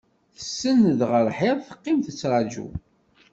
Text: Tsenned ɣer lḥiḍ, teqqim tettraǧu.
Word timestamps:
Tsenned 0.37 1.01
ɣer 1.09 1.21
lḥiḍ, 1.29 1.57
teqqim 1.67 1.97
tettraǧu. 2.01 2.67